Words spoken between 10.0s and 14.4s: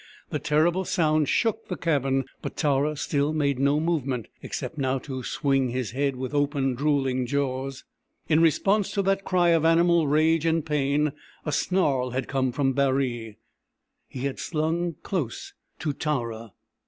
rage and pain a snarl had come from Baree. He had